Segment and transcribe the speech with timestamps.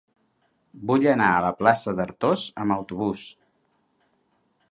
[0.91, 3.29] Vull anar a la plaça d'Artós amb autobús.